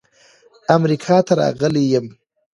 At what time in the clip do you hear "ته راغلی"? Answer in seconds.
1.25-1.83